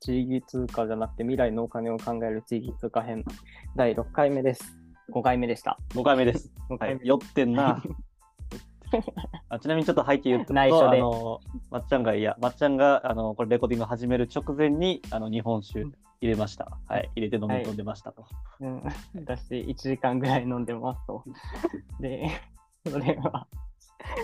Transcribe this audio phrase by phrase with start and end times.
[0.00, 3.24] 地域通貨じゃなくて未来のお金を考える地域通貨編
[3.76, 4.78] 第6回目です。
[5.12, 5.78] 5回目でした。
[5.90, 6.50] 5回目です。
[6.70, 7.82] 5は回目、い酔ってんな。
[9.50, 15.92] あちなみにちょっと背景言うと、内緒であのまっちゃんが、いや、まっちゃんが、あの、これレコーディング始める直前に、あの、日本酒入
[16.22, 16.78] れました。
[16.88, 18.24] はい、入れて飲み込んでましたと。
[18.60, 18.82] うん、
[19.14, 21.24] 私、1時間ぐらい飲んでますと。
[22.00, 22.30] で、
[22.88, 23.46] それは、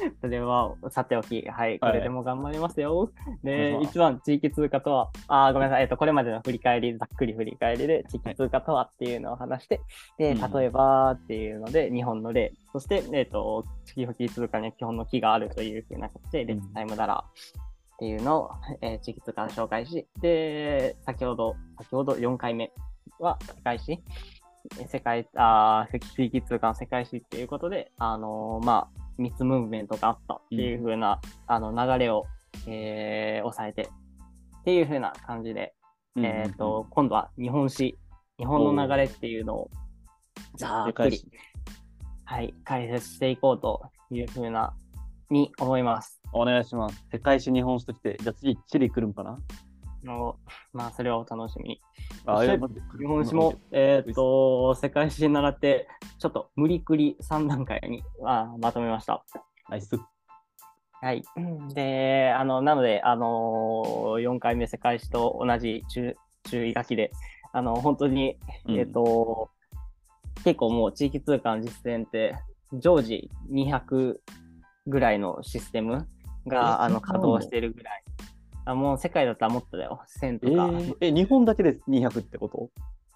[0.20, 2.98] それはさておき、はい、これでも頑張りますよ。
[2.98, 3.10] お
[3.42, 9.80] で願いし、ます一番地域通貨とは、あー、ごめんなさい、えっと、これまでの振り返り、ざっくり振り返りで、地域通貨とはっていうのを話して、
[10.18, 10.52] で、うん。
[10.52, 17.58] 例えばっていうので、日本の例、そして、えっと、地域通貨には基本の木があるというふうな形で、レッツタイムダラー
[17.96, 18.50] っていうのを、
[18.82, 22.72] えー地域通貨を紹介し、で、先ほど、先ほど4回目
[23.18, 24.02] は世界史、
[24.86, 32.26] 世界、あー地域通貨の世界史っていうことで、あのーまあ、3つムーブメントがあったっていう風な、あの流れを、
[32.66, 35.74] えー抑えてっていう風な感じで、
[36.16, 37.96] えっ、と、今度は日本史、
[38.38, 39.70] 日本の流れっていうのを
[40.56, 41.22] ざっくり
[42.24, 44.74] はい、解説していこうという風な、
[45.30, 46.20] に思います。
[46.32, 47.06] お願いします。
[47.12, 49.38] 世界史日本史ときて、じゃあ次、チリ来るんかな？
[50.06, 50.38] の
[50.72, 51.80] まあ、それをお楽しみに。
[52.24, 59.24] あ、日本史も、えっ、と、世界史に習って、ちょっと無理くり3段階にあまとめました。
[59.68, 59.98] ナイス。
[61.02, 61.22] はい。
[61.74, 67.10] で、あの、なので、あの4回目世界史と同じ注注意書きで、
[67.52, 69.50] あの、本当に、うんえっ、と、
[70.44, 72.36] 結構もう地域通貨の実践って、
[72.72, 74.16] 常時200
[74.86, 76.08] ぐらいのシステム
[76.46, 78.02] えが、あの稼働してるぐらい。
[78.66, 80.02] あもう世界だったらもっとだよ。
[80.20, 80.66] 1000えとか。
[80.66, 82.68] ー、え、日本だけで200ってこと？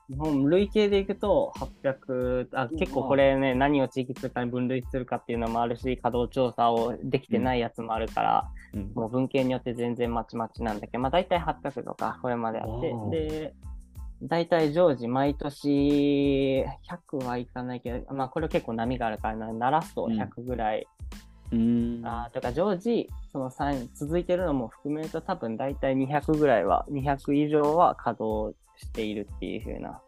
[0.08, 1.52] 日本累計でいくと
[1.84, 8.92] 800あ結構これね何を地域通貨に分類するかっていうのもあるし稼働調査をできてないやつもあるから、うん。
[8.94, 12.92] もう文系によって全然まちまちなんだけどまあ大体800とかこれまであって。
[13.10, 13.54] で
[14.22, 16.66] 大体常時毎年
[17.10, 20.86] 100はいかないけどまあこれ結構波があるからな鳴らすと100ぐらい、
[21.52, 22.06] うーん。
[22.06, 30.00] あーとか常時その3続いてるのも含めると多分大体200ぐらいは200以上は稼働しているっていう風な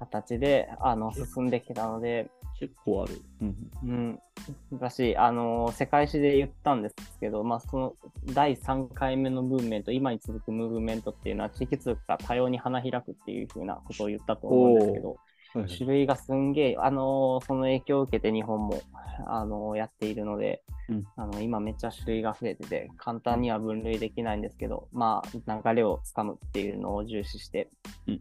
[0.00, 3.20] 形であの進んできたので、結構ある。
[3.40, 3.70] うん。
[3.82, 7.94] うん、だしあの世界史で言ったんですけど、まあ、その
[8.34, 15.16] 第3回目のムーブメント今に続くムーブメントっていうのは地域通貨が多様に花開くっていう風なことを言ったと思うんですけど、
[15.54, 18.82] はい種類がすんげえ、あのーその影響を受けて日本も、
[19.26, 21.04] あのーやっているので、うん。
[21.16, 27.68] あの今めっちゃ種類が増えてて、簡単には分類できないんですけど、まあ、流れをつかむっていうのを重視して、
[28.06, 28.20] うん。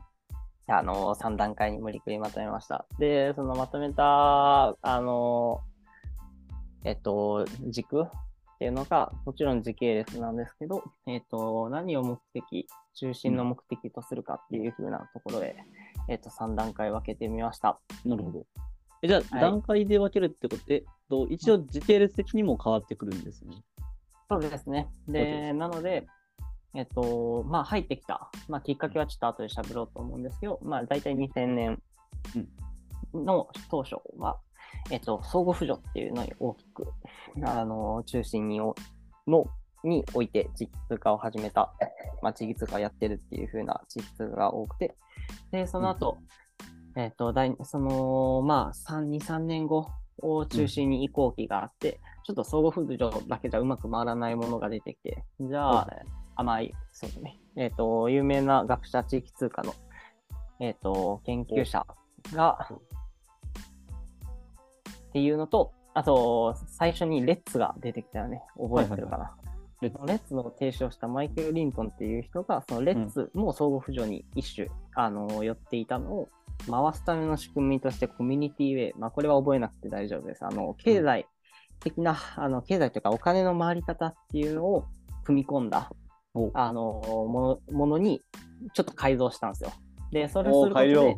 [0.67, 2.85] あのー3段階に無理くりまとめました。
[2.97, 8.07] で、そのまとめた、あのーえっと、軸っ
[8.59, 15.55] ていうのが、もちろん時系列なんですけど、えっと、何を目的、中心の目的とするかっていう風なところで、
[16.09, 17.79] えっと、3段階分けてみました。
[18.03, 18.45] なるほど。
[19.01, 23.55] えじゃあ、はい段階で分けるってことで、と一応時系列的にも変わってくるんですね。
[24.29, 24.87] そうですね。
[25.07, 26.07] でで、なので、
[26.75, 31.81] えっと、まあ、入ってきた、まあ、きっかけはちょっと後で喋ろうと思うんですけど、まあ、大体2000年
[33.13, 34.39] の当初は、
[34.91, 36.87] えっと、相互扶助っていうのに大きく、
[37.43, 38.75] あの、中心にお、
[39.27, 39.45] の、
[39.83, 41.73] において地域通貨を始めた、
[42.21, 44.95] まあ、地域通貨をやってるっていう風な地域通貨が多くて、
[45.51, 46.17] で、その後、
[46.95, 49.87] えっと、大その、まあ、3、2、3年後
[50.21, 55.89] を中心に移行期があって、ちょっと相互扶助だけじゃうまく回らないものが出てきて、じゃあ、
[56.35, 57.39] 甘い、そうだね。
[57.55, 59.73] えっ、と、有名な学者地域通貨の、
[60.59, 61.85] えっ、と、研究者
[62.33, 62.69] が、
[65.09, 68.43] っていうのと、あと、最初にレッツが出てきたよね。
[68.57, 69.25] 覚えてるかな。
[69.25, 69.38] レッツ
[69.81, 76.29] レッツの提唱したマイケル・リントンっていう人が、そのレッツも相互扶助に一種、あの、寄っていたのを、
[76.69, 80.45] 回すための仕組みとしてコミュニティウェイ、まあ、これは覚えなくて大丈夫です。
[80.45, 81.25] あの、経済
[81.79, 84.85] 的な、あの、経済というかお金の回り方っていうのを
[85.23, 85.89] 組み込んだ、
[86.33, 88.21] おあの、ものものに、
[88.73, 89.71] ちょっと改造したんですよ。
[90.11, 91.17] で、それをおすることで、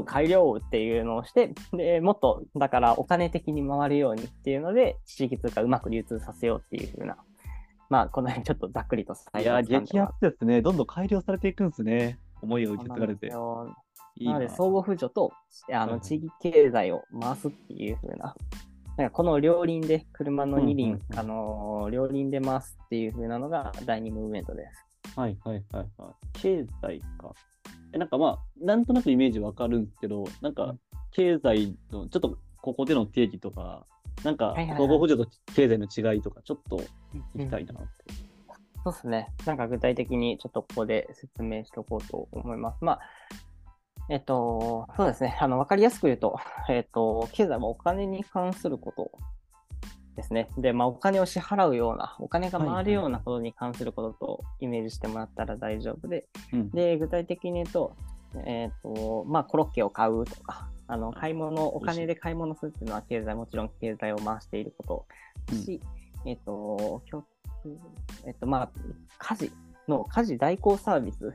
[0.00, 7.16] う改良っていうのをして、でもっと、だからお金的に回るようにっていうので、地域通貨うまく流通させようっていうふうな、
[7.90, 10.62] まあ、この辺ちょっとざっくりといや、激アツですね。
[10.62, 12.20] どんどん改良されていくんですね。
[12.40, 13.26] 思いを受け継がれて。
[13.26, 15.32] いいななので、相互扶助と
[15.72, 18.36] あの地域経済を回すっていう風な、
[18.96, 25.18] なんかこの両輪で、車の二輪、うんうんうんあのー両輪で回すっていう風なのが第二ムーブメントです。
[25.18, 26.14] はいはいはいはい。
[26.34, 27.32] 経済か。
[27.92, 30.76] えなんかまあ、なんとなくイメージわかるんですけど、なんか
[31.10, 33.84] 経済の、ちょっとここでの定義とか、
[34.24, 36.82] なんかはいはいはい相互扶助と経済の違いとか、ちょっと
[37.36, 38.30] 聞きたいなって。
[38.82, 39.28] そうですね。
[39.44, 42.84] なんか具体的にちょっとここで説明しておこうと思います。
[42.84, 43.00] まあ、
[44.08, 45.36] えっと、そうですね。
[45.40, 46.38] あの、わかりやすく言うと、
[46.68, 49.12] えっと、経済はお金に関すること
[50.16, 50.48] ですね。
[50.56, 57.94] で、まあ、お金を支払うような、お金が回るようなことに関することとイメージしてもらったら大丈夫で、うんで、具体的に言うと、
[58.46, 65.06] えっと、まあ、コロッケを買うとか、あの、買い物、お金で買い物するっていうのは経済、もちろん経済を回しているこ
[65.46, 65.80] とだし、
[66.26, 67.24] えっと、共
[68.26, 68.70] えっと、まあ、
[69.18, 69.52] 家事
[69.86, 71.32] の家事代行サービス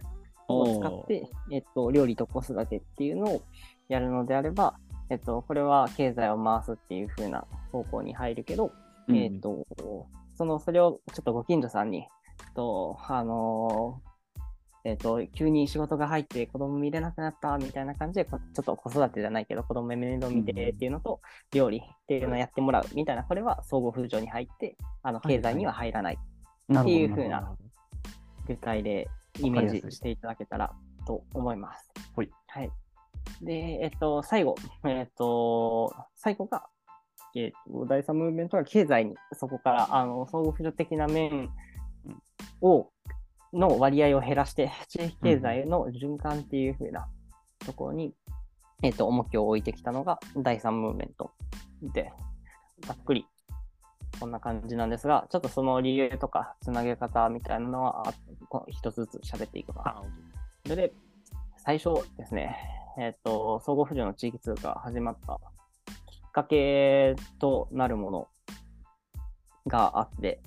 [0.50, 3.42] を使って、えっと、料理と子育てっていうのを
[3.88, 4.78] やるのであれば、
[5.10, 8.74] えっと、これは経済を回すっていう風な方向に入るけど、
[9.08, 9.16] うん。
[9.16, 9.66] えっと、
[10.36, 12.08] その、それをちょっとご近所さんに、
[12.56, 14.15] と、あのー
[14.86, 21.22] えっと、急に仕事が入って子供見れなくなったみたいな感じで、こちょっと子育てじゃないけど、子供面倒見てっていうのと、
[21.52, 27.66] 料理っていうのをやってもらうみたいな、これは相互扶助に入って、あの、経済には入らないっていう風なるほど
[28.48, 29.10] 具体で
[29.40, 30.72] イメージしていただけたら
[31.08, 31.92] と思います。
[32.16, 32.30] はい。
[32.48, 32.72] はい。
[33.42, 34.56] で、えっと、最後、
[34.86, 36.68] えっと、最後が、
[37.36, 41.50] えっと、第3ムーブメントは経済に、そこから、あの、相互扶助的な面
[42.62, 42.92] を、
[43.56, 47.08] の割合を減らして、地域経済の循環っていう風な
[47.66, 48.14] ところに、
[48.84, 51.32] えっと、重きを置いてきたのが第3ムーブメント
[51.82, 52.12] で、
[52.82, 53.26] ざっくり
[54.20, 58.14] こんな感じなんですが、ちょっとその理由とか、つなげ方みたいなのは、
[58.70, 60.02] 一つずつ喋っていくかな。
[60.64, 60.94] それで、
[61.58, 62.58] 最初ですね、
[62.98, 65.40] えっ、と、総合扶助の地域通貨が始まった
[66.08, 68.28] きっかけとなるもの
[69.68, 70.42] があって、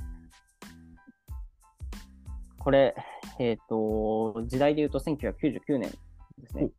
[2.59, 2.95] これ、
[3.39, 5.91] えっ、と、時代で言うと1999年
[6.39, 6.71] ですね。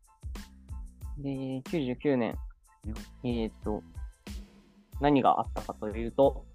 [1.17, 1.29] で、
[1.69, 2.35] 99年、
[3.23, 3.83] えっ、と、
[4.99, 6.45] 何があったかというと、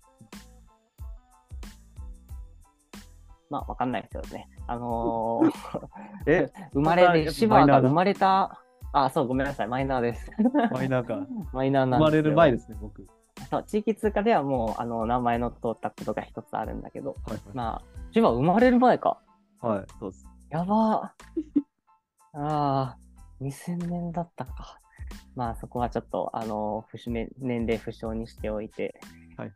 [3.50, 4.48] まあ、わかんないですよね。
[4.66, 5.88] あのー
[6.26, 8.60] え、 生まれで、そんなシマイナーだバが生まれた、
[8.92, 10.30] あ、そう、ごめんなさい、マイナーです。
[10.72, 11.26] マイナーか。
[11.52, 12.22] マイナーな生まんですよ。
[12.22, 13.06] れる前ですね、僕。
[13.54, 19.20] そう、地域通貨ではもう、あの、名前の通ったことが一つあるんだけど、はい、まあ、シバ生まれる前か。
[19.60, 19.78] はい。
[19.78, 20.26] はい、そうです。
[20.50, 21.14] やば
[22.34, 22.38] ー。
[22.38, 22.96] ああ、
[23.40, 24.80] 2000年だったか。
[25.36, 29.00] まあ、そこはちょっと、あの、節目、年齢不詳にしておいて。
[29.36, 29.52] はい。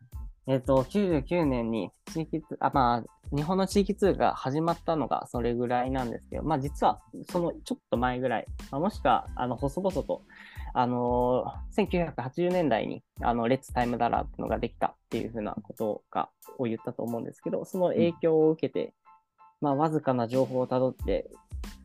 [0.47, 10.23] えっ、と、99年に地域通、あ、まあ、日本の地域通貨が始まったのがそれぐらいなんですけど、まあ、実は、そのちょっと前ぐらい、まあ、もしくは、あの、細々と、
[10.75, 16.29] あのー1980年代に、あの、レッツタイムダラーっていうのができたっていうふうなことが、
[16.59, 18.93] を言ったと思うんですけど、その影響を受けて、
[19.61, 21.31] まあ、わずかな情報をたどって、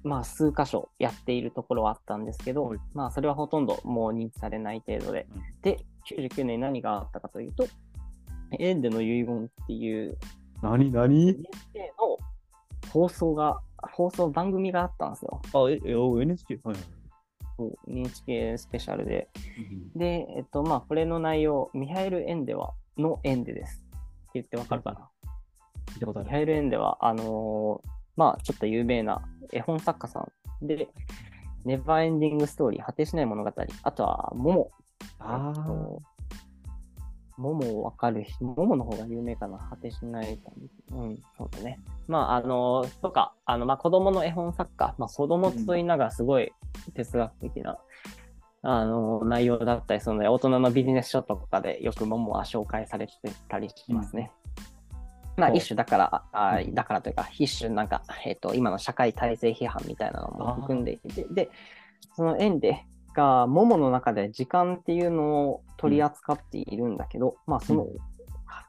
[0.03, 5.27] まあ、数箇所やっているところはあったんですけど、はいまあ、それはほとんどもう認知されない程度で。
[5.35, 7.67] うんで、99年に何があったかというと、
[8.59, 10.17] エンデの遺言っていう
[10.61, 11.47] 何何？NHK
[11.99, 12.17] の
[12.91, 13.61] 放送が、
[13.93, 15.41] 放送番組があったんですよ。
[15.53, 16.59] あ、え、NHK?
[16.63, 17.02] はい
[17.87, 19.29] NHK スペシャルで。
[19.57, 23.83] うんで、えっと、まあ、これの内容、ミハエル・エンデワのエンデです。
[23.89, 25.09] って言ってわかるかな？
[25.93, 26.27] 聞いたことある。
[26.29, 29.21] ミハエル・エンデは、あのーまあ、ちょっと有名な
[29.51, 30.27] 絵本作家さ
[30.61, 30.87] んで、
[31.65, 33.51] ネバーエンディングストーリー、果てしない物語、
[33.83, 34.71] あとは、モモ。
[35.19, 36.12] あえ
[37.33, 40.51] っとモモわかる人、モモの方が有名かな、果てしないか
[40.91, 41.79] うん、そうだね。
[42.07, 46.51] まあ、あのーとか、あの、まあ、子供の絵本作家、まあ、子供と言いながらすごい
[46.93, 47.77] 哲学的な、
[48.61, 53.13] あのー内容だったりするので、大人のビジネス書とかでよくモモは紹介されて
[53.47, 54.31] たりしますね。
[55.35, 55.57] まあ、そう。
[55.57, 56.73] 一種だから、あうん。
[56.73, 61.49] だからというか、一種なんか、えっ、と、今の社会体制批判みたいなのも含んでいて、で、
[62.15, 67.99] その縁で、が、モモの中で時間っていうのを取り扱っているんだけど、まあ、その、う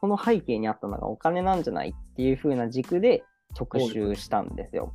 [0.00, 3.24] その背景にあったのがお金なんじゃないっていう風な軸で
[3.54, 4.92] 特集したんですよ。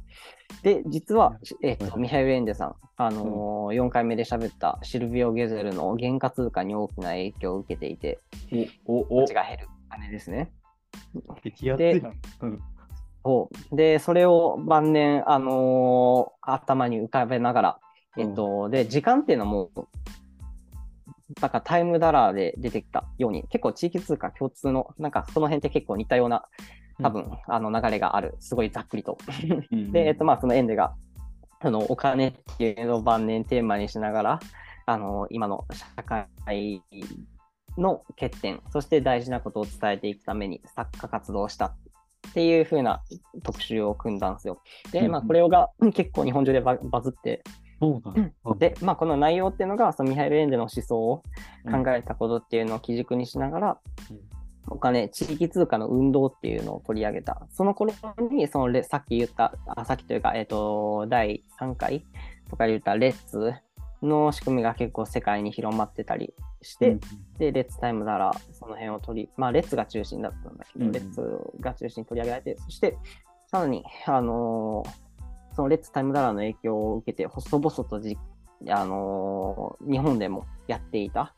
[0.64, 8.20] で、実は、えっ、と、ミハイル・エンデさん、あのー4回目で喋ったシルビオ・ゲゼルの原価通貨に大きな影響を受けていて、
[8.86, 10.52] お、お、お価値、が減る金ですね。
[11.44, 12.20] 激アツやん。
[12.42, 12.60] うん。
[13.24, 13.76] そう。
[13.76, 17.80] で、それを晩年、あのー頭に浮かべながら、
[18.20, 19.72] えっと、で、時間っていうのも、
[21.42, 26.44] なんかタイムダラーで出てきたように、結構地域通貨共通の、なんかその辺って結構似たような、
[27.02, 28.36] 多分、あの流れがある。
[28.40, 29.18] すごいざっくりと。
[29.72, 30.96] うん で、えっと、まあ、そのエンデが、
[31.62, 34.40] あの、お金っていうのを晩年テーマにしながら、
[34.86, 36.28] あの、今の社会
[37.78, 41.68] の欠点、そして大事なことを伝えていくために作家活動をした
[42.28, 43.02] っていう風な
[43.44, 44.62] 特集を組んだんですよ。
[44.92, 48.56] で、まあ、うんこれが結構日本中でババズって、そうなんだ。
[48.56, 51.24] で、まあ、この内容っていうのが、そのミハイル・エンデの思想を
[51.70, 53.78] 考えたことっていうのを基軸にしながら、
[54.12, 54.20] うん。
[54.72, 57.42] お金、地域通貨の運動っていうのを取り上げた。
[57.50, 57.94] その頃
[58.32, 62.06] に、そのレさっき言った、あさっきというか、えっ、と、第3回
[62.50, 63.54] とかで言ったレッツ
[64.04, 67.00] の仕組みが結構世界に広まってたりして、うん。
[67.40, 70.92] で、レッツタイムならその辺を取り、まあ、レッツが中心だったんだけど、うん。
[70.92, 71.22] レッツ
[71.60, 72.98] が中心に取り上げられて、そして、
[73.48, 75.09] さらに、あのー
[75.60, 78.18] そのレッツタイムダラーの影響を受けて、細々とじ、
[78.70, 81.34] あのー日本でもやっていた、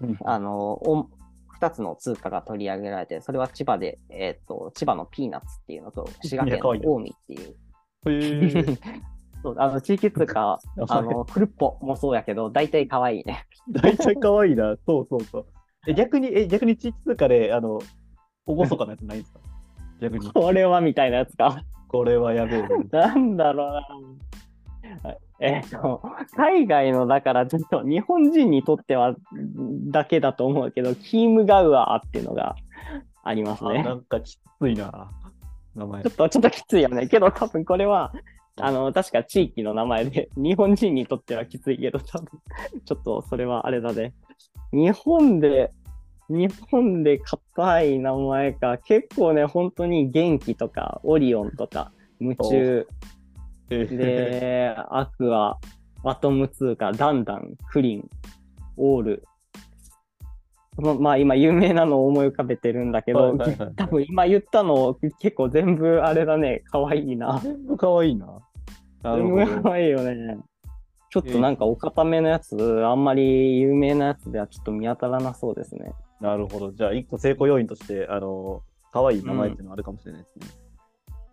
[0.00, 1.10] うんあのーお
[1.48, 8.78] 二つの通貨が取り上げられて、それは千葉で、えっ、と、千葉のピーナッツっていうのと、滋賀県の近江っていう、
[9.42, 13.44] そうあの地域通貨、 あの、クルッポもそうやけど、大体可愛いね。
[13.68, 14.74] 大体可愛いな。
[14.86, 15.46] そうそうそう。
[15.86, 17.80] え、逆に、え、逆に地域通貨で、あの、
[18.46, 19.40] 厳かなやつないんですか？
[20.00, 20.32] 逆に。
[20.32, 21.62] これはみたいなやつか。
[21.88, 23.06] これはやべえな。
[23.08, 25.16] なんだろうな。
[25.38, 26.02] えっと、
[26.36, 29.14] 海外の、だからちょっと日本人にとっては
[29.90, 32.56] だけだと思うけど、キームガウアーっていうのが
[33.22, 33.82] ありますあね。
[33.82, 35.10] なんかきついな。
[35.74, 36.10] 名前ちょ。
[36.10, 37.06] っと、ちょっときついよね。
[37.06, 38.12] けど多分これは、
[38.58, 42.26] あの、 確か地域の名前で、日本人にとってはきついけど、多分、
[42.84, 44.14] ちょっとそれはあれだね。
[44.72, 45.70] 日本で、
[46.28, 52.86] 日本で硬い名前か、結構ね、本当に元気とか、オリオンとか、夢中、
[53.70, 55.58] えーで、 アクア、
[56.04, 58.10] アトム通貨、ダンダン、クリン、
[58.76, 59.24] オール。
[60.78, 67.40] ままあ今有名なのを思い浮かべてるんだけど、はいはいはい多分今言ったの結構全部あれだね、可愛いな。
[67.42, 68.26] 全部可愛いな。
[69.02, 69.34] なる全。
[69.34, 70.38] 部可愛いよね。
[71.08, 75.92] ちょっとなんかお固めのやつ、あんまり有名なやつではちょっと見当たらなそうですね。
[76.20, 76.72] なるほど。
[76.72, 80.46] じゃあ、一個成功要因として、あの、可愛い名前っていうのはあるかもしれないですね。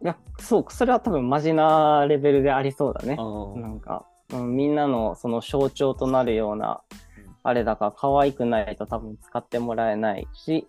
[0.03, 3.15] いや、そう、それは多分マジなレベルでありそうだね。
[3.17, 6.81] あなんか、うん、みんなのその象徴となるような
[7.17, 10.67] うん、あれだから可愛くないと多分使ってもらえないし、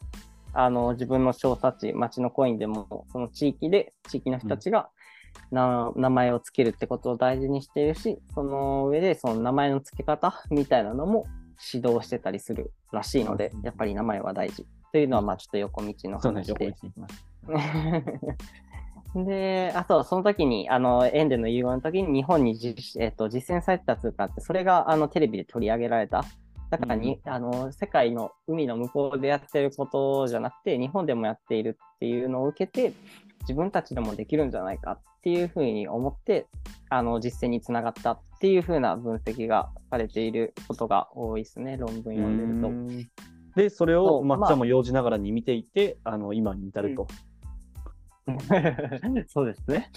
[0.52, 4.88] あの、自分の調査地、町のコインでも、その地域で、地域の人たちが、
[5.50, 11.26] な名前をつけるってことを大事にしているし、その上でその名前の付け方みたいなのも
[11.72, 14.66] 指導してたりするらしいのでうん、やっぱり名前は大事。
[14.92, 16.66] というのは、まあちょっと横道の話で横道。
[16.66, 17.24] に行きます。
[19.26, 26.24] で、あと、その時に、あの、エンデの融和の時に日本に実,、えっと実践されてた通貨って、それがあのテレビで取り上げられた。
[26.70, 32.92] だからに、あの、世界の海の向こうでやってることじゃなくて、日本でもやっているっていうのを受けて、
[33.44, 36.46] 自分たちでもできるんじゃないかっていうふうに思って、
[36.90, 42.68] あの、実践につながったっていうふうな分析がされていることが多いですね、論文読んで
[43.00, 43.60] ると。
[43.60, 47.06] で、それを、そうまあまっちゃんも用事ながらに見ていて、あの、今に至ると。
[49.28, 49.90] そうですね。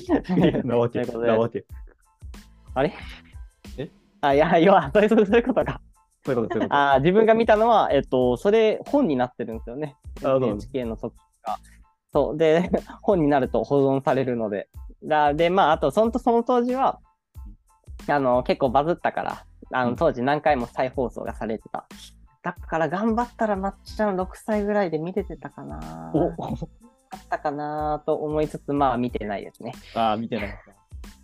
[0.64, 1.66] なわけ、なわけ。
[2.74, 2.94] あれ？
[3.78, 3.90] え？
[4.22, 5.82] あ、いや、要は、そういうことか。
[6.26, 6.76] そういうこと、そういうこと。
[6.76, 9.96] あー自分が見たのは、えっと、それ本になってるんですよね。
[10.22, 11.58] NHK の時が。
[12.14, 12.38] そう。
[12.38, 12.70] で、
[13.02, 14.70] 本になると保存されるので。
[15.04, 17.00] だで、まあ、あと、そのその当時は、
[18.08, 21.86] あの、結構バズったから、あうんの、当時何回も再放送がされてた。
[22.44, 26.12] だから頑張ったら、まっちゃん6歳ぐらいで見れてたかな。
[26.14, 26.34] お
[27.10, 29.74] あったかなと思いつつ、まあ、見てないですね。
[29.96, 30.48] ああ、見てな。
[30.48, 30.56] いや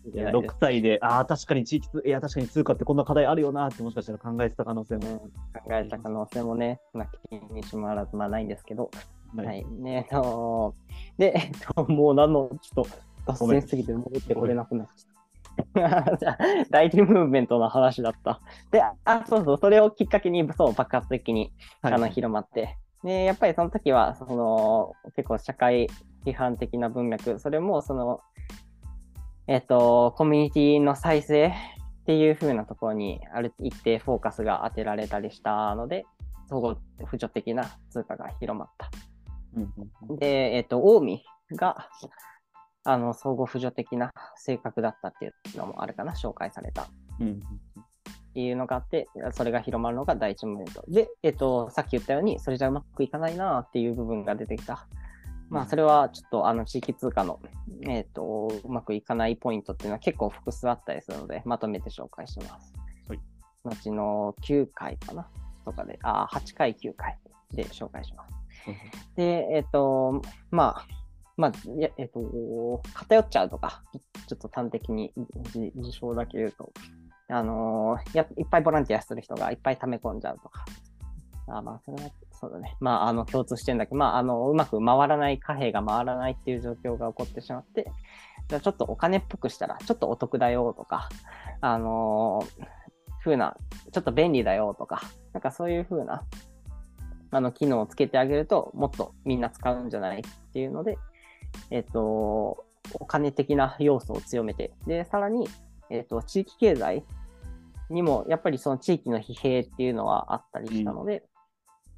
[0.06, 5.30] 見てないです6歳で、ああ、確かに地域通、いや、確かに通貨ってこんな課題あるよなってもしかしたら考えてた可能性もうん、考
[5.72, 8.92] えた可能性もね、まあ、気にしもあらず、まあ、ないんですけど、
[9.36, 9.46] ない。
[9.48, 9.66] はい。
[9.66, 10.75] ね、えっと、
[11.18, 12.90] で、えっと、 もう何の、ちょっと、
[13.25, 16.18] 脱線すぎて戻ってこれなくなっちゃった。
[16.18, 16.38] じゃあ
[16.72, 18.42] 第一ムーブメントの話だった。
[18.72, 22.78] で、あ、そうそう、それをきっかけに、そう、爆発的に、はいあの、広まって。
[23.04, 25.88] で、やっぱりその時は、その、結構社会
[26.25, 28.22] 批判的な文脈、それも、その、
[29.48, 31.52] えっと、コミュニティの再生っ
[32.06, 36.06] ていう風なところに、ある一定フォーカスが当てられたりしたので、
[36.50, 38.90] 総合扶助的な通貨が広まった。
[40.17, 41.89] で、えっ、と、近江が、
[42.83, 46.86] あの、相互扶助的な性格だったっていうのもあるかな、紹介されたっ
[47.19, 47.39] うん
[48.33, 50.83] ていうのがあって、それが広まるのが第一ムーブメント。
[50.88, 54.88] で、えっ、と、さっき言ったように、それじゃうまくいかないなっていう部分が出てきた。
[55.50, 57.39] まあ、それはちょっと、あの、地域通貨の、
[57.88, 62.74] えっ、と、うまくいかないポイントっていうのは結構複数あったりするので、まとめて紹介します。
[63.07, 63.19] はい。
[63.63, 65.27] 後の9回かな
[65.63, 67.19] とかで、あ、8回、9回
[67.51, 68.42] で紹介します。
[69.15, 70.86] で、えっ、と、まあ、
[71.36, 73.84] まあ、やえっ、と、偏っちゃうとか、
[74.27, 75.13] ちょっと端的に
[75.55, 76.72] 自自称だけ言うと、
[77.29, 80.65] あのやいっぱいボランティアする人がいっぱい溜め込んじゃうとか。
[81.48, 82.77] あまあ、それは、そうだね。
[82.79, 87.91] まあ、あの、共通してんだけど、まあ、あの、うまく回らない、貨幣が回らないっていう状況が起こってしまって、
[88.48, 91.10] じゃちょっとお金っぽくしたら、ちょっとお得だよとか、
[91.60, 92.84] あのー
[93.24, 93.55] 風な、
[93.91, 95.01] ちょっと便利だよとか、
[95.32, 96.24] なんかそういう風な、
[97.34, 100.98] あの機能をつけてあげると、もっとみんな使うんじゃないっていうので、
[101.72, 102.66] えっ、と、
[103.00, 105.48] お金的な要素を強めて、で、さらに、
[105.90, 107.04] えっ、と、地域経済
[107.90, 111.24] にも、やっぱりその地域の疲弊っていうのはあったりしたので、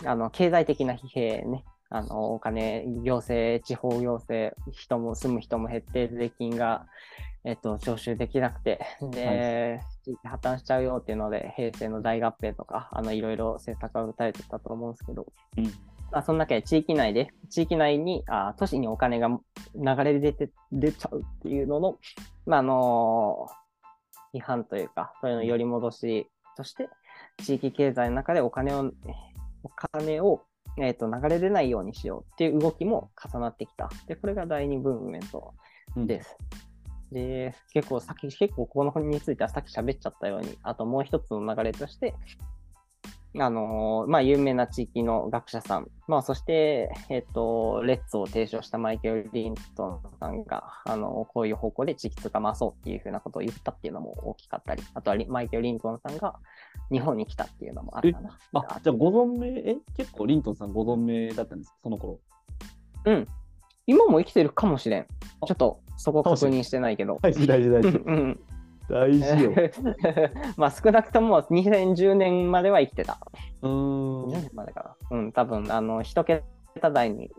[0.06, 6.86] あの、経済的な疲弊ね、あの、お金、行政、地方行政、人も住む人も減って、税金が、
[7.45, 8.79] えっと、徴収できなくて、
[9.11, 15.65] で、地域破綻しちゃうよっていうので、平成の大合併とか、あの、いろいろ政策が打たれてたと思うんですけど、うん。
[16.11, 19.29] まあ、その中で地域内で、地域内に、あ都市にお金が
[19.75, 21.99] 流れ出て、出ちゃうっていうのの、
[22.47, 23.47] まあ、あの
[24.33, 26.89] 批判というか、そういうのより戻しとして、
[27.43, 28.91] 地域経済の中でお金を、
[29.61, 30.41] お金を、
[30.79, 33.87] えっ、と、流れ出ないようにしようっていう動きも重なってきた。
[34.07, 35.53] で、これが第二ムーブメント
[35.95, 36.07] うん
[37.12, 42.13] で結構さっき、結構この本についてはさっき喋っちゃったように、あともう一つの流れとして、
[43.38, 56.39] あのーまあ、有名な地域の学者さん、まあ、そして、えっ、と、レッツを提唱したマイケル・リントンさんが、あのこういう方向で地域通貨回そうっていうふうなことを言ったっていうのも大きかったり、あとはリマイケル・リントンさんが
[56.91, 58.39] 日本に来たっていうのもあるかな。
[58.53, 62.19] あ、じゃあご存命、え、結構リントンさんご存命だったんですかその頃。
[63.05, 63.27] うん。
[63.88, 65.04] 今も生きてるかもしれん。
[65.04, 67.20] ちょっとそこ確認してないけど。
[67.22, 67.88] 大事大事大事。
[68.06, 68.39] うん
[68.88, 69.51] 大事よ。
[70.58, 73.18] まあ少なくとも2010年までは生きてた。
[73.62, 74.32] うー10ん。
[74.32, 75.18] 年までかな。
[75.18, 76.44] うん、多分あの一桁
[76.92, 77.32] 台に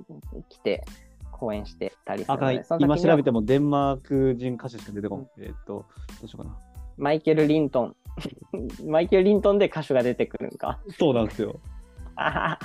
[0.48, 0.84] 来て
[1.30, 2.38] 講演してたりする
[2.80, 5.26] 今調べてもデンマーク人歌手しか出てこない。
[5.38, 5.84] えーっと、
[6.20, 6.58] どうしようかな。
[6.96, 7.96] マイケル・リントン。
[8.86, 10.80] マイケル・リントンで歌手が出てくるんか。
[10.98, 11.60] そうなんですよ。
[12.16, 12.58] あ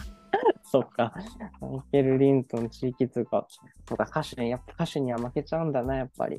[0.72, 1.12] そっか。
[1.60, 3.46] マイケル・リントン、地域通貨。
[3.90, 6.38] そうか、歌手に、やっぱ歌手には負けちゃうんだな、やっぱり。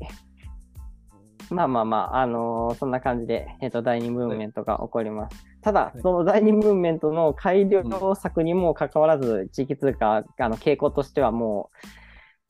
[1.50, 5.36] まあまあまあ、あのーそんな感じで、えっ、と、第二ムーブメントが起こります。
[5.60, 11.68] ただい、その第二ムーブメントの改良策にもかかわらず、地域通貨、あの、傾向としてはも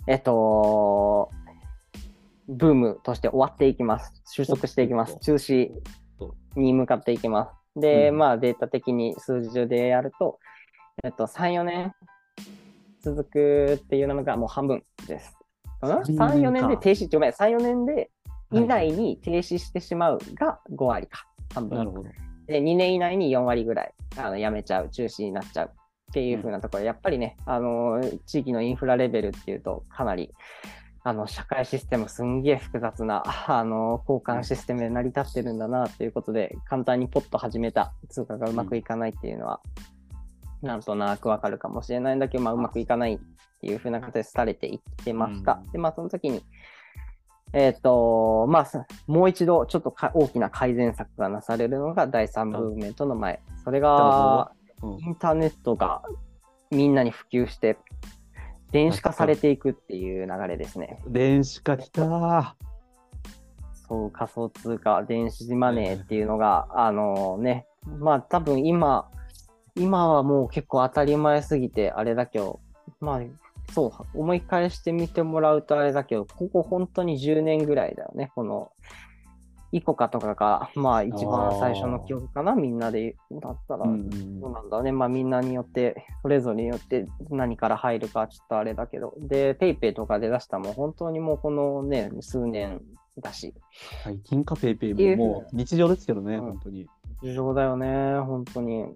[0.06, 1.30] う、えっ、と
[2.48, 4.22] ブームとして終わっていきます。
[4.30, 5.18] 収束していきます。
[5.18, 5.72] 中止
[6.54, 7.80] に向かっていきます。
[7.80, 10.38] で、うんまあ、データ的に数字でやると、
[11.04, 11.94] えっと、3、4年。
[13.00, 15.36] 続くっていうのがもう半分です。
[15.82, 18.10] うん？3 3、4年でか停止、ごめん、3、4年で
[18.52, 21.78] 以はい内に停止してしまうが5割か、半分。
[21.78, 22.04] なるほど。
[22.46, 30.32] で、2年以内に4割ぐらいあのやめちゃう、中止になっちゃうっていう風なところ、やっぱりね、あの地域のインフラレベルっていうと、かなり
[31.02, 39.60] あの社会システムすんげえ複雑なあの交換システムで成り立ってるんだなっていうことで、簡単にポッと始めた通貨がうまくいかないっていうのは、
[40.62, 43.18] なんとなくわかるかもしれないんだけど、まあ、うまくいかないっ
[43.60, 45.60] ていう風な形でされていってました。
[45.64, 46.42] うんで、まあ、その時に、
[47.52, 53.40] えっ、と、まあ、さもう一度ちょっとか大きな改善策がなされるのが第3ムーブメントの前。
[53.64, 54.62] それが、うん
[54.98, 56.02] インターネットが
[56.72, 57.78] みんなに普及して、
[58.72, 61.00] 電子化されていくっていう流れですね。
[61.06, 62.52] 電子化きたー。
[63.86, 67.66] そう、仮想通貨、電子マネーっていうのが、あのね、
[68.00, 69.08] まあ多分今、
[69.76, 72.60] 今はもう結構当たり前すぎてあれだけど、
[73.00, 73.20] まあ、
[73.72, 78.70] そう、思い返してみてもらうとあれだけど、ここ本当に10年ぐらいだよね、この、
[79.74, 84.92] イコカとかが、まあ一番最初の記憶かな、みんなで、だったら、うんそうなんだね。
[84.92, 89.14] まあみんなによって、それぞれによって何から入るかちょっとあれだけど。
[89.18, 92.82] で、 PayPay とかで出したもん本当にもうこのね、数年
[93.22, 93.54] だし。
[94.04, 96.86] 最近かペイペイももう日常ですけどね、うん本当に。
[97.22, 98.94] 日常だよね、本当に。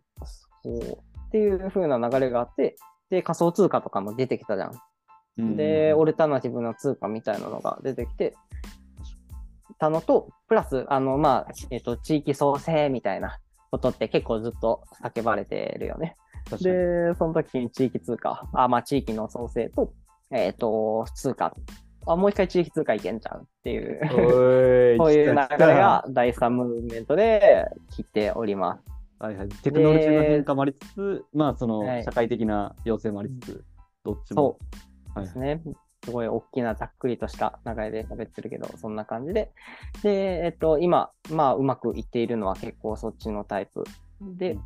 [0.66, 0.98] そう。
[1.26, 2.76] っていう風な流れがあって、
[3.10, 4.72] で、仮想通貨とかも出てきたじゃん。
[5.38, 8.34] うんで、オルタナティブな通貨みたいなのが出てきて、
[9.78, 13.38] たのと、プラス、あの、まあ、えっ、と、地域創生みたいな
[13.70, 16.16] ことって結構ずっと叫ばれてるよね。
[16.62, 19.92] で、その時に地域通貨、あ、まあ地域の創生と、
[20.30, 21.54] えっ、と、通貨。
[22.06, 24.00] あ、もう一回地域通貨いけんじゃんっていう、
[24.96, 28.95] そういう流れが第3ムーブメントで来ております。
[29.18, 33.64] はいはい、テクノロジーの変化もありつつ、まあそのはい社会的な要請もありつつ、
[34.04, 34.58] どっちも。
[34.58, 34.58] そ
[35.14, 35.62] うはいですね。
[36.04, 39.50] すごい大きなざっくりとした流れで喋ってるけど、そんな感じで。
[40.04, 43.82] で、えっと、今、まあ、うまくいっているのは結構そっちのタイプ。
[44.20, 44.56] で、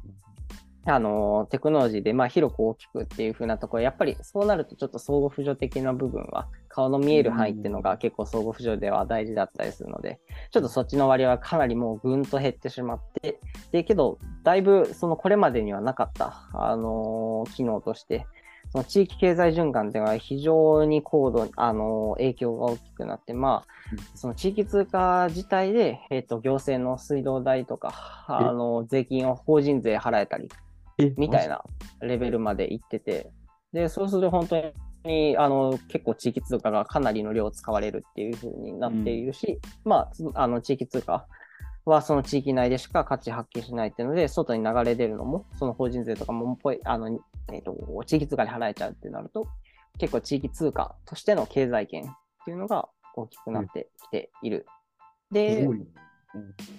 [0.84, 13.40] あの、テクノロジーで、まあ、広く大きくっていう風なところ、やっぱりそうなるとちょっと相互扶助的な部分は、顔の見える範囲っていうのが結構相互扶助では大事だったりするので、ちょっとそっちの割合はかなりもうぐんと減ってしまって、
[13.72, 18.26] で、けど、だいぶ、そのこれまでにはなかった、あの機能として、
[18.72, 30.48] その地域経済循環っていうのは非常に高度、あの影響が大きくなって、まあ、その地域通貨自体で、えっ、と、行政の水道代とか、あの税金を法人税払えたり、
[31.16, 31.64] みたいな
[32.00, 33.30] レベルまで行ってて、
[33.72, 41.26] で、そうすると本当に、あの、結構地域通貨がかなりの量使われるっていう風になっているし、まあ、あの、地域通貨
[41.90, 47.20] はその地域内でしか価値発揮しないっていうので、外に流れ出るのも、その法人税とかもぽい、あの、
[47.52, 47.76] えっ、と、
[48.06, 49.48] 地域通貨で払えちゃうってなると、
[49.98, 52.06] 結構地域通貨としての経済圏っ
[52.44, 54.66] ていうのが大きくなってきている。
[55.30, 55.68] で、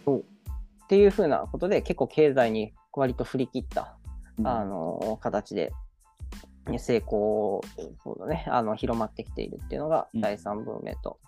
[0.05, 3.97] そうっていうふうなことで、結構経済に割と振り切った、
[4.37, 5.71] うんあの、形で、
[6.67, 7.61] ね成功、
[8.03, 11.19] そうだね、あの、広まってきているっていうのがうん第三文明と。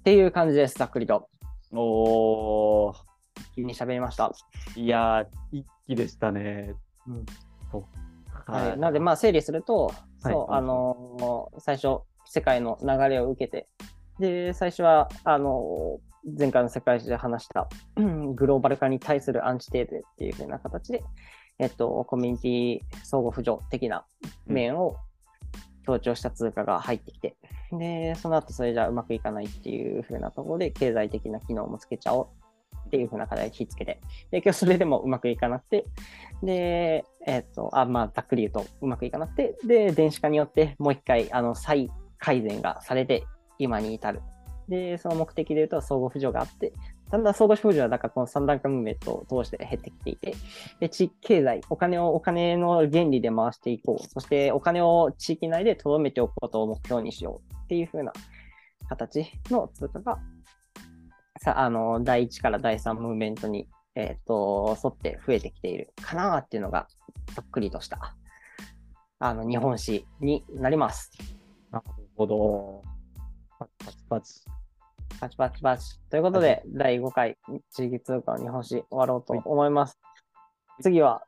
[0.00, 1.28] っていう感じです、ざっくりと。
[1.72, 2.94] おー、
[3.56, 4.32] 急に喋りました。
[4.76, 6.74] いやー、一気でしたね。
[7.06, 7.26] うん。
[7.70, 10.58] そっかはい、なので、まあ、整理すると、そう、はい。
[10.58, 13.68] あのー最初、世界の流れを受けて、
[14.18, 21.02] で、最初は、あのー前回の世界史で話した、うんグローバル化に対するアンチテーゼっていう風な形で、
[21.58, 24.04] えっと、コミュニティ相互扶助的な
[24.46, 24.96] 面を
[25.84, 27.36] 強調した通貨が入ってきて、
[27.72, 32.28] で、その後それじゃうまくいかないっていう風なところで、経済的な機能もつけちゃおう
[32.86, 35.84] っていう風な課題を引っつけて、で、今日それでもうまくいかなくて、
[36.42, 43.24] で、えっ、と、あ、まあ、ざっくり言うとうまくいかなくて、で、電子化によってもう一回、あの、再改善がされて、
[43.58, 44.20] 今に至る。
[44.68, 46.72] で、その目的で言うと、相互扶助があって、
[47.12, 50.34] だんだん相互扶助は、だかこの三段階ムーブメントを通して減ってきていて、
[50.80, 54.08] で、地域経済、お金をお金の原理で回していこう。
[54.08, 58.14] そして、お金を地域内で留めておくことを目標にしようっていう風な
[58.88, 60.18] 形の通貨が、
[61.38, 66.88] さ、あの、第1から第3ムーブメントに、えっ、と、沿って増えてきているかなっていうのが、
[67.34, 68.16] ざっくりとした、
[69.18, 71.10] あの、日本史になります。
[71.70, 71.84] なる
[72.16, 72.82] ほど。
[73.58, 74.61] パチパチ
[75.22, 75.36] パチ。
[75.36, 76.00] パチパチ。
[76.10, 77.36] ということで、第5回
[77.70, 79.96] 地域通貨の日本史終わろうと思います。
[80.82, 81.22] 次は、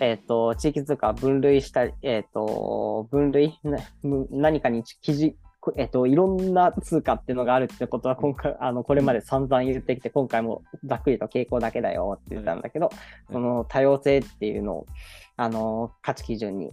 [0.00, 3.60] えっ、と、地域通貨分類したり、えっ、と、分類、
[4.32, 12.90] 何かに記事、こえっ、と、いろんな通貨っていうのがあるってことは、今回、あの、これまで散々言ってきて、今回もざっくりと傾向だけだよって言ったんだけど、
[13.28, 14.86] うんその多様性っていうのを、
[15.36, 16.72] あの、価値基準に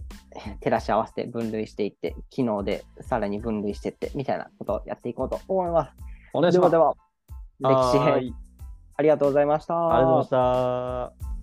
[0.60, 6.13] 照らし合わせて分類していって、機能でさらに分類していって、みたいなことをやっていこうと思います。
[6.34, 6.70] お願いします。
[6.72, 6.94] では
[7.60, 8.34] では、歴史編、
[8.96, 9.74] ありがとうございました。
[9.74, 11.33] ありがとうございました。